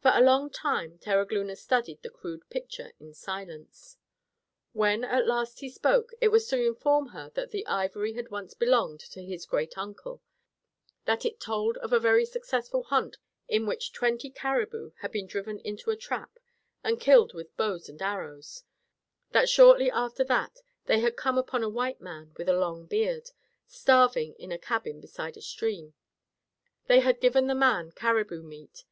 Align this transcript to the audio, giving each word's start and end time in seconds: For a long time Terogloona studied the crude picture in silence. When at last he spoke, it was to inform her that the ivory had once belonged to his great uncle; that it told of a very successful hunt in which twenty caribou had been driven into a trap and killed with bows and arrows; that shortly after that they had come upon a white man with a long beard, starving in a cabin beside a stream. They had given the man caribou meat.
For 0.00 0.10
a 0.14 0.22
long 0.22 0.48
time 0.48 0.98
Terogloona 0.98 1.54
studied 1.56 2.00
the 2.00 2.08
crude 2.08 2.48
picture 2.48 2.92
in 2.98 3.12
silence. 3.12 3.98
When 4.72 5.04
at 5.04 5.26
last 5.26 5.60
he 5.60 5.68
spoke, 5.68 6.12
it 6.18 6.28
was 6.28 6.48
to 6.48 6.64
inform 6.64 7.08
her 7.08 7.28
that 7.34 7.50
the 7.50 7.66
ivory 7.66 8.14
had 8.14 8.30
once 8.30 8.54
belonged 8.54 9.00
to 9.00 9.22
his 9.22 9.44
great 9.44 9.76
uncle; 9.76 10.22
that 11.04 11.26
it 11.26 11.40
told 11.40 11.76
of 11.76 11.92
a 11.92 12.00
very 12.00 12.24
successful 12.24 12.84
hunt 12.84 13.18
in 13.46 13.66
which 13.66 13.92
twenty 13.92 14.30
caribou 14.30 14.92
had 15.02 15.12
been 15.12 15.26
driven 15.26 15.58
into 15.58 15.90
a 15.90 15.96
trap 15.98 16.38
and 16.82 16.98
killed 16.98 17.34
with 17.34 17.54
bows 17.58 17.86
and 17.90 18.00
arrows; 18.00 18.62
that 19.32 19.50
shortly 19.50 19.90
after 19.90 20.24
that 20.24 20.60
they 20.86 21.00
had 21.00 21.18
come 21.18 21.36
upon 21.36 21.62
a 21.62 21.68
white 21.68 22.00
man 22.00 22.32
with 22.38 22.48
a 22.48 22.56
long 22.56 22.86
beard, 22.86 23.28
starving 23.66 24.32
in 24.38 24.50
a 24.50 24.58
cabin 24.58 25.02
beside 25.02 25.36
a 25.36 25.42
stream. 25.42 25.92
They 26.86 27.00
had 27.00 27.20
given 27.20 27.46
the 27.46 27.54
man 27.54 27.92
caribou 27.92 28.40
meat. 28.42 28.84